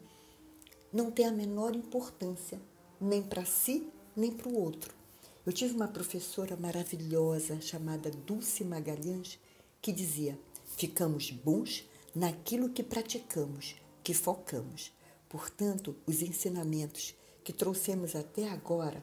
não 0.92 1.10
tem 1.10 1.26
a 1.26 1.30
menor 1.30 1.74
importância, 1.74 2.60
nem 2.98 3.22
para 3.22 3.44
si, 3.44 3.86
nem 4.16 4.32
para 4.32 4.48
o 4.48 4.58
outro. 4.58 4.94
Eu 5.46 5.52
tive 5.52 5.76
uma 5.76 5.86
professora 5.86 6.56
maravilhosa 6.56 7.60
chamada 7.60 8.10
Dulce 8.10 8.64
Magalhães 8.64 9.38
que 9.80 9.92
dizia: 9.92 10.36
ficamos 10.76 11.30
bons 11.30 11.88
naquilo 12.12 12.68
que 12.68 12.82
praticamos, 12.82 13.76
que 14.02 14.12
focamos. 14.12 14.90
Portanto, 15.28 15.94
os 16.04 16.20
ensinamentos 16.20 17.14
que 17.44 17.52
trouxemos 17.52 18.16
até 18.16 18.48
agora, 18.50 19.00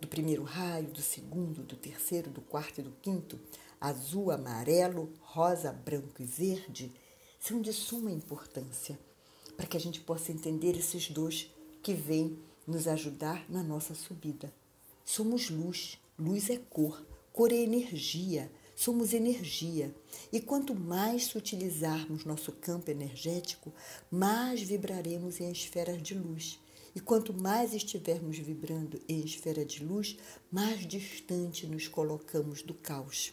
do 0.00 0.08
primeiro 0.08 0.42
raio, 0.42 0.90
do 0.90 1.00
segundo, 1.00 1.62
do 1.62 1.76
terceiro, 1.76 2.28
do 2.28 2.40
quarto 2.40 2.80
e 2.80 2.82
do 2.82 2.90
quinto, 3.00 3.38
azul, 3.80 4.32
amarelo, 4.32 5.12
rosa, 5.20 5.70
branco 5.70 6.20
e 6.20 6.24
verde, 6.24 6.92
são 7.38 7.62
de 7.62 7.72
suma 7.72 8.10
importância 8.10 8.98
para 9.56 9.66
que 9.66 9.76
a 9.76 9.80
gente 9.80 10.00
possa 10.00 10.32
entender 10.32 10.76
esses 10.76 11.08
dois 11.08 11.48
que 11.84 11.94
vêm 11.94 12.36
nos 12.66 12.88
ajudar 12.88 13.48
na 13.48 13.62
nossa 13.62 13.94
subida. 13.94 14.52
Somos 15.10 15.48
luz, 15.48 15.98
luz 16.18 16.50
é 16.50 16.58
cor, 16.58 17.02
cor 17.32 17.50
é 17.50 17.56
energia, 17.56 18.52
somos 18.76 19.14
energia. 19.14 19.90
E 20.30 20.38
quanto 20.38 20.74
mais 20.74 21.24
sutilizarmos 21.24 22.26
nosso 22.26 22.52
campo 22.52 22.90
energético, 22.90 23.72
mais 24.10 24.60
vibraremos 24.60 25.40
em 25.40 25.50
esferas 25.50 26.02
de 26.02 26.12
luz. 26.12 26.60
E 26.94 27.00
quanto 27.00 27.32
mais 27.32 27.72
estivermos 27.72 28.36
vibrando 28.36 29.00
em 29.08 29.24
esfera 29.24 29.64
de 29.64 29.82
luz, 29.82 30.18
mais 30.52 30.86
distante 30.86 31.66
nos 31.66 31.88
colocamos 31.88 32.60
do 32.60 32.74
caos. 32.74 33.32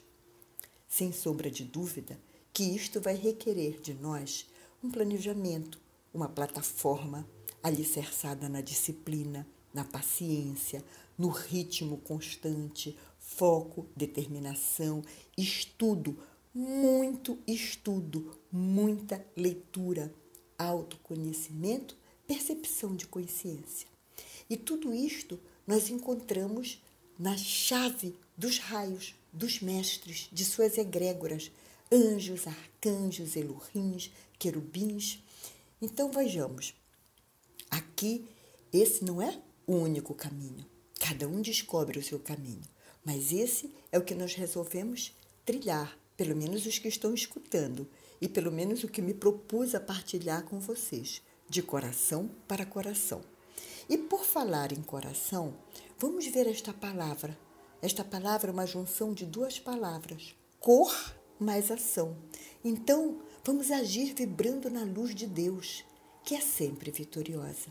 Sem 0.88 1.12
sombra 1.12 1.52
de 1.52 1.66
dúvida 1.66 2.18
que 2.54 2.64
isto 2.64 3.02
vai 3.02 3.16
requerer 3.18 3.82
de 3.82 3.94
nós 3.94 4.48
um 4.82 4.90
planejamento, 4.90 5.78
uma 6.14 6.30
plataforma 6.30 7.28
alicerçada 7.62 8.48
na 8.48 8.62
disciplina, 8.62 9.46
na 9.74 9.84
paciência, 9.84 10.82
no 11.17 11.30
ritmo 11.30 11.97
constante, 11.97 12.97
foco, 13.19 13.88
determinação, 13.95 15.04
estudo, 15.38 16.17
muito 16.54 17.38
estudo, 17.45 18.38
muita 18.51 19.25
leitura, 19.36 20.13
autoconhecimento, 20.58 21.97
percepção 22.28 22.95
de 22.95 23.08
consciência. 23.08 23.88
E 24.49 24.56
tudo 24.56 24.93
isto 24.93 25.39
nós 25.65 25.89
encontramos 25.89 26.82
na 27.17 27.36
chave 27.38 28.15
dos 28.38 28.60
raios, 28.60 29.15
dos 29.32 29.60
mestres, 29.62 30.30
de 30.32 30.45
suas 30.45 30.78
egrégoras, 30.78 31.51
anjos, 31.91 32.47
arcanjos, 32.47 33.36
elurrins, 33.36 34.12
querubins. 34.38 35.19
Então 35.82 36.12
vejamos, 36.12 36.73
aqui 37.69 38.25
esse 38.71 39.04
não 39.04 39.21
é 39.21 39.39
o 39.67 39.73
único 39.73 40.13
caminho. 40.13 40.65
Cada 41.08 41.28
um 41.28 41.39
descobre 41.39 42.00
o 42.00 42.04
seu 42.04 42.18
caminho, 42.18 42.63
mas 43.06 43.32
esse 43.32 43.72
é 43.91 44.00
o 44.00 44.04
que 44.04 44.15
nós 44.15 44.34
resolvemos 44.34 45.15
trilhar, 45.46 45.96
pelo 46.18 46.36
menos 46.36 46.65
os 46.65 46.80
que 46.80 46.88
estão 46.88 47.13
escutando, 47.13 47.88
e 48.20 48.28
pelo 48.28 48.52
menos 48.52 48.84
o 48.84 48.88
que 48.88 49.04
me 49.04 49.13
propus 49.13 49.76
a 49.76 49.80
partilhar 49.80 50.46
com 50.46 50.60
vocês, 50.60 51.22
de 51.48 51.62
coração 51.62 52.28
para 52.48 52.65
coração. 52.65 53.22
E 53.88 54.00
por 54.00 54.26
falar 54.26 54.72
em 54.72 54.82
coração, 54.82 55.54
vamos 56.00 56.26
ver 56.26 56.48
esta 56.48 56.74
palavra. 56.74 57.38
Esta 57.84 58.04
palavra 58.04 58.50
é 58.50 58.54
uma 58.54 58.65
junção 58.65 59.13
de 59.13 59.28
duas 59.28 59.60
palavras: 59.60 60.36
cor 60.60 60.91
mais 61.39 61.70
ação. 61.70 62.18
Então, 62.63 63.22
vamos 63.44 63.70
agir 63.70 64.15
vibrando 64.15 64.72
na 64.72 64.84
luz 64.84 65.13
de 65.13 65.28
Deus, 65.28 65.86
que 66.24 66.34
é 66.34 66.41
sempre 66.41 66.89
vitoriosa, 66.89 67.68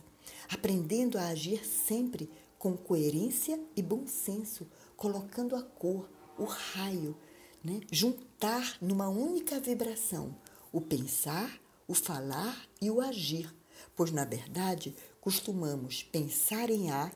aprendendo 0.49 1.17
a 1.17 1.27
agir 1.27 1.65
sempre 1.65 2.29
com 2.65 2.75
coerência 2.75 3.59
e 3.75 3.81
bom 3.83 4.07
senso, 4.07 4.67
colocando 4.97 5.55
a 5.55 5.61
cor, 5.61 6.09
o 6.35 6.45
raio, 6.45 7.15
né? 7.63 7.79
juntar 7.91 8.79
numa 8.81 9.07
única 9.07 9.59
vibração 9.59 10.35
o 10.71 10.81
pensar, 10.81 11.61
o 11.87 11.93
falar 11.93 12.67
e 12.81 12.89
o 12.89 13.01
agir, 13.01 13.53
pois 13.95 14.09
na 14.09 14.25
verdade 14.25 14.95
costumamos 15.21 16.01
pensar 16.01 16.71
em 16.71 16.89
A, 16.89 17.11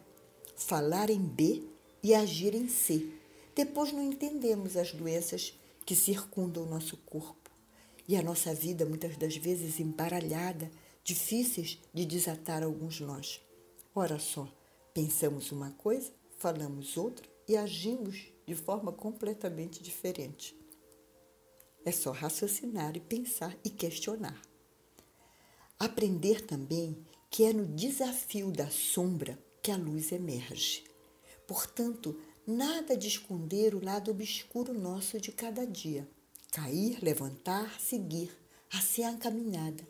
falar 0.55 1.09
em 1.09 1.19
B 1.19 1.63
e 2.03 2.13
agir 2.13 2.53
em 2.53 2.69
C. 2.69 3.12
Depois 3.55 3.91
não 3.91 4.03
entendemos 4.03 4.77
as 4.77 4.91
doenças 4.91 5.59
que 5.83 5.95
circundam 5.95 6.62
o 6.62 6.69
nosso 6.69 6.95
corpo. 6.95 7.49
e 8.07 8.15
a 8.15 8.21
nossa 8.21 8.53
vida 8.53 8.85
muitas 8.85 9.17
das 9.17 9.35
vezes 9.35 9.79
embaralhada, 9.79 10.69
difíceis 11.03 11.79
de 11.91 12.05
desatar 12.05 12.62
alguns 12.62 12.99
nós. 12.99 13.41
Ora 13.95 14.19
só, 14.19 14.47
pensamos 14.99 15.49
uma 15.53 15.71
coisa, 15.71 16.12
falamos 16.38 16.97
outra 16.97 17.25
e 17.47 17.55
agimos 17.55 18.33
de 18.45 18.53
forma 18.53 18.91
completamente 18.91 19.81
diferente. 19.81 20.53
É 21.85 21.91
só 21.93 22.12
raciocinar 22.12 22.97
e 22.97 22.99
pensar 22.99 23.57
e 23.63 23.69
questionar. 23.69 24.41
Aprender 25.79 26.41
também 26.41 26.97
que 27.29 27.45
é 27.45 27.53
no 27.53 27.65
desafio 27.65 28.51
da 28.51 28.69
sombra 28.69 29.39
que 29.63 29.71
a 29.71 29.77
luz 29.77 30.12
emerge. 30.12 30.83
Portanto, 31.47 32.19
nada 32.45 32.97
de 32.97 33.07
esconder 33.07 33.73
o 33.73 33.83
lado 33.83 34.12
obscuro 34.12 34.73
nosso 34.73 35.17
de 35.17 35.31
cada 35.31 35.65
dia. 35.65 36.05
Cair, 36.51 37.01
levantar, 37.01 37.79
seguir, 37.79 38.38
assim 38.69 39.03
é 39.03 39.07
a 39.07 39.15
caminhada. 39.15 39.88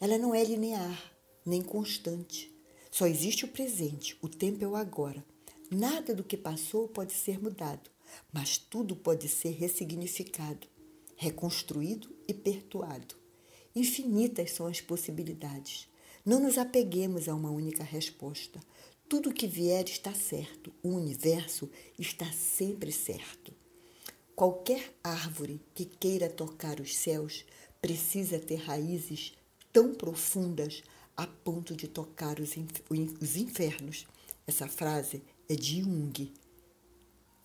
Ela 0.00 0.16
não 0.16 0.34
é 0.34 0.42
linear, 0.42 1.12
nem 1.44 1.60
constante. 1.60 2.57
Só 2.98 3.06
existe 3.06 3.44
o 3.44 3.48
presente, 3.48 4.18
o 4.20 4.28
tempo 4.28 4.64
é 4.64 4.66
o 4.66 4.74
agora. 4.74 5.24
Nada 5.70 6.12
do 6.12 6.24
que 6.24 6.36
passou 6.36 6.88
pode 6.88 7.12
ser 7.12 7.40
mudado, 7.40 7.88
mas 8.32 8.58
tudo 8.58 8.96
pode 8.96 9.28
ser 9.28 9.50
ressignificado, 9.50 10.66
reconstruído 11.14 12.12
e 12.26 12.34
perdoado. 12.34 13.14
Infinitas 13.72 14.50
são 14.50 14.66
as 14.66 14.80
possibilidades. 14.80 15.88
Não 16.26 16.40
nos 16.40 16.58
apeguemos 16.58 17.28
a 17.28 17.36
uma 17.36 17.52
única 17.52 17.84
resposta. 17.84 18.58
Tudo 19.08 19.32
que 19.32 19.46
vier 19.46 19.84
está 19.84 20.12
certo. 20.12 20.72
O 20.82 20.88
universo 20.88 21.70
está 21.96 22.26
sempre 22.32 22.90
certo. 22.90 23.54
Qualquer 24.34 24.92
árvore 25.04 25.60
que 25.72 25.84
queira 25.84 26.28
tocar 26.28 26.80
os 26.80 26.96
céus 26.96 27.44
precisa 27.80 28.40
ter 28.40 28.56
raízes 28.56 29.34
tão 29.72 29.94
profundas 29.94 30.82
a 31.18 31.26
ponto 31.26 31.74
de 31.74 31.88
tocar 31.88 32.38
os, 32.38 32.54
os 33.20 33.36
infernos. 33.36 34.06
Essa 34.46 34.68
frase 34.68 35.20
é 35.48 35.56
de 35.56 35.80
Jung. 35.80 36.32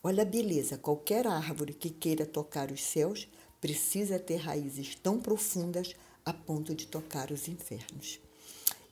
Olha 0.03 0.21
a 0.21 0.25
beleza, 0.25 0.77
qualquer 0.77 1.25
árvore 1.25 1.73
que 1.73 1.89
queira 1.89 2.23
tocar 2.23 2.71
os 2.71 2.83
céus 2.83 3.27
precisa 3.59 4.19
ter 4.19 4.35
raízes 4.35 4.93
tão 4.93 5.19
profundas 5.19 5.95
a 6.23 6.31
ponto 6.31 6.75
de 6.75 6.85
tocar 6.85 7.31
os 7.31 7.47
infernos. 7.47 8.19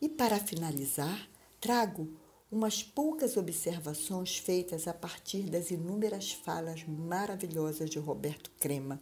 E 0.02 0.10
para 0.10 0.39
finalizar, 0.39 1.30
trago 1.60 2.12
umas 2.52 2.82
poucas 2.82 3.38
observações 3.38 4.39
feitas 4.39 4.88
a 4.88 4.94
partir 4.96 5.44
das 5.44 5.70
inúmeras 5.70 6.32
falas 6.32 6.84
maravilhosas 6.86 7.88
de 7.88 8.00
Roberto 8.00 8.50
Crema, 8.60 9.00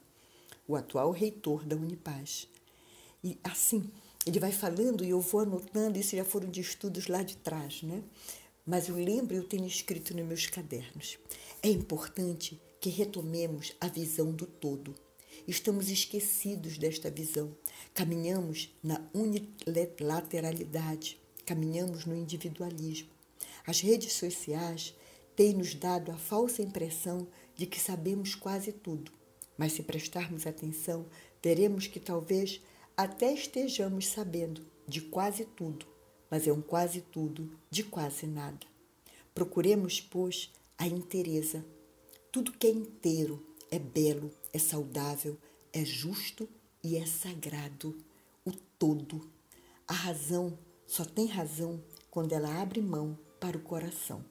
o 0.68 0.76
atual 0.76 1.12
reitor 1.12 1.64
da 1.64 1.78
Unipaz. 1.78 2.50
E 3.24 3.40
assim, 3.44 3.90
ele 4.30 4.40
vai 4.40 4.52
falando 4.52 5.04
e 5.04 5.10
eu 5.10 5.20
vou 5.20 5.42
anotando, 5.42 5.98
isso 5.98 6.16
já 6.16 6.24
foram 6.24 6.48
de 6.50 6.62
estudos 6.62 7.08
lá 7.08 7.24
de 7.24 7.36
trás, 7.38 7.82
né? 7.82 8.04
Mas 8.66 8.88
eu 8.88 8.96
lembro, 8.96 9.36
eu 9.36 9.44
tenho 9.44 9.66
escrito 9.66 10.16
nos 10.16 10.26
meus 10.26 10.46
cadernos. 10.46 11.18
É 11.64 11.70
importante 11.70 12.62
que 12.80 12.92
retomemos 12.92 13.74
a 13.82 13.88
visão 13.88 14.32
do 14.32 14.46
todo. 14.46 14.94
Estamos 15.48 15.90
esquecidos 15.90 16.78
desta 16.78 17.10
visão. 17.10 17.58
Caminhamos 17.92 18.70
na 18.84 19.02
unilateralidade, 19.16 21.20
caminhamos 21.44 22.06
no 22.06 22.16
individualismo. 22.16 23.10
As 23.66 23.82
redes 23.82 24.14
sociais 24.14 24.94
têm 25.36 25.56
nos 25.56 25.74
dado 25.74 26.12
a 26.12 26.18
falsa 26.18 26.62
impressão 26.62 27.28
de 27.56 27.66
que 27.66 27.80
sabemos 27.80 28.36
quase 28.36 28.72
tudo. 28.72 29.12
Mas 29.58 29.74
se 29.74 29.82
prestarmos 29.82 30.46
atenção, 30.46 31.08
veremos 31.42 31.88
que 31.88 32.00
talvez 32.00 32.62
até 33.02 33.32
estejamos 33.32 34.08
sabendo 34.08 34.62
de 34.86 35.00
quase 35.00 35.46
tudo, 35.46 35.86
mas 36.30 36.46
é 36.46 36.52
um 36.52 36.62
quase 36.62 37.00
tudo 37.00 37.50
de 37.72 37.82
quase 37.82 38.28
nada. 38.28 38.68
Procuremos, 39.34 40.02
pois, 40.02 40.52
a 40.78 40.86
inteireza. 40.86 41.66
Tudo 42.30 42.52
que 42.52 42.68
é 42.68 42.70
inteiro 42.70 43.42
é 43.72 43.80
belo, 43.80 44.30
é 44.52 44.60
saudável, 44.60 45.38
é 45.72 45.86
justo 45.86 46.46
e 46.84 46.98
é 46.98 47.06
sagrado. 47.06 47.98
O 48.44 48.52
todo. 48.52 49.32
A 49.88 49.94
razão 49.94 50.60
só 50.86 51.06
tem 51.06 51.26
razão 51.26 51.82
quando 52.12 52.34
ela 52.34 52.62
abre 52.62 52.82
mão 52.82 53.18
para 53.40 53.56
o 53.56 53.62
coração. 53.62 54.26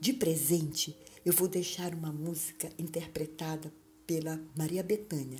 De 0.00 0.12
presente, 0.12 0.96
eu 1.24 1.32
vou 1.32 1.46
deixar 1.46 1.94
uma 1.94 2.10
música 2.10 2.72
interpretada 2.76 3.72
pela 4.04 4.40
Maria 4.56 4.82
Bethânia. 4.82 5.38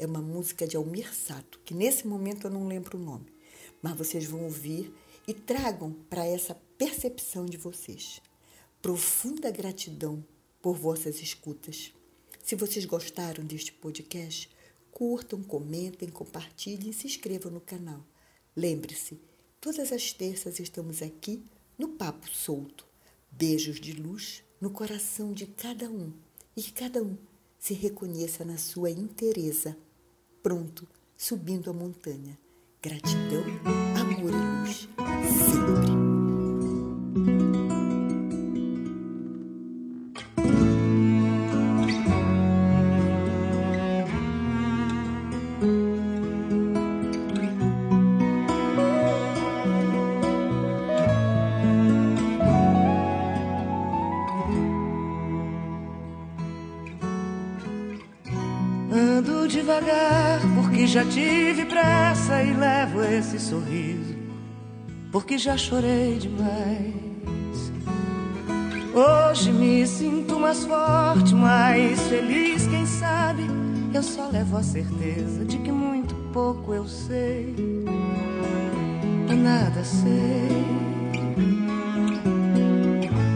É 0.00 0.06
uma 0.06 0.22
música 0.22 0.66
de 0.66 0.78
Almir 0.78 1.14
Sato, 1.14 1.60
que 1.62 1.74
nesse 1.74 2.06
momento 2.06 2.46
eu 2.46 2.50
não 2.50 2.66
lembro 2.66 2.96
o 2.96 3.02
nome, 3.02 3.26
mas 3.82 3.94
vocês 3.98 4.24
vão 4.24 4.44
ouvir 4.44 4.90
e 5.28 5.34
tragam 5.34 5.92
para 6.08 6.24
essa 6.24 6.54
percepção 6.78 7.44
de 7.44 7.58
vocês. 7.58 8.22
Profunda 8.80 9.50
gratidão 9.50 10.24
por 10.62 10.74
vossas 10.74 11.20
escutas. 11.20 11.92
Se 12.42 12.56
vocês 12.56 12.86
gostaram 12.86 13.44
deste 13.44 13.74
podcast, 13.74 14.48
curtam, 14.90 15.42
comentem, 15.42 16.08
compartilhem 16.08 16.88
e 16.88 16.94
se 16.94 17.06
inscrevam 17.06 17.52
no 17.52 17.60
canal. 17.60 18.02
Lembre-se, 18.56 19.20
todas 19.60 19.92
as 19.92 20.14
terças 20.14 20.58
estamos 20.60 21.02
aqui 21.02 21.44
no 21.76 21.88
Papo 21.88 22.26
Solto. 22.30 22.86
Beijos 23.30 23.78
de 23.78 23.92
luz 23.92 24.42
no 24.58 24.70
coração 24.70 25.34
de 25.34 25.46
cada 25.46 25.90
um 25.90 26.10
e 26.56 26.62
que 26.62 26.72
cada 26.72 27.02
um 27.02 27.18
se 27.58 27.74
reconheça 27.74 28.46
na 28.46 28.56
sua 28.56 28.90
inteireza, 28.90 29.76
pronto, 30.42 30.86
subindo 31.16 31.70
a 31.70 31.72
montanha. 31.72 32.38
Gratidão, 32.82 33.44
amor 33.98 34.30
e 34.30 34.62
luz, 34.62 34.88
sempre. 35.28 35.99
E 62.32 62.52
levo 62.52 63.02
esse 63.02 63.38
sorriso, 63.38 64.16
porque 65.10 65.36
já 65.36 65.56
chorei 65.56 66.18
demais. 66.18 67.72
Hoje 68.94 69.52
me 69.52 69.86
sinto 69.86 70.38
mais 70.38 70.64
forte, 70.64 71.34
mais 71.34 72.00
feliz, 72.08 72.66
quem 72.66 72.86
sabe? 72.86 73.42
Eu 73.92 74.02
só 74.02 74.28
levo 74.28 74.56
a 74.56 74.62
certeza 74.62 75.44
de 75.44 75.58
que 75.58 75.72
muito 75.72 76.14
pouco 76.32 76.72
eu 76.72 76.86
sei, 76.86 77.54
nada 79.28 79.82
sei. 79.82 80.48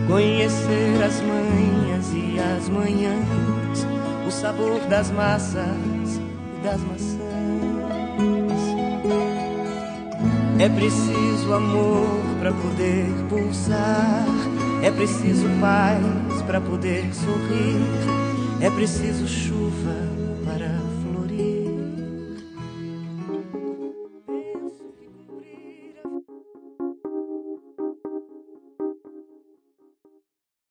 Conhecer 0.07 1.03
as 1.03 1.21
manhas 1.21 2.13
e 2.15 2.39
as 2.39 2.69
manhãs, 2.69 3.87
o 4.27 4.31
sabor 4.31 4.81
das 4.89 5.11
massas 5.11 6.21
das 6.65 6.81
maçãs. 6.81 7.14
É 10.59 10.69
preciso 10.69 11.53
amor 11.53 12.07
para 12.39 12.53
poder 12.53 13.07
pulsar, 13.29 14.25
é 14.83 14.91
preciso 14.91 15.47
paz 15.61 16.43
para 16.47 16.61
poder 16.61 17.13
sorrir, 17.13 17.81
é 18.61 18.71
preciso 18.71 19.27
chuva 19.27 20.04